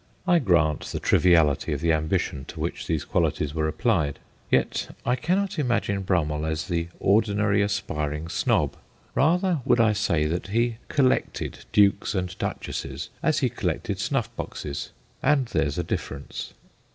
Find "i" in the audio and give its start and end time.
0.25-0.39, 5.05-5.15, 9.79-9.93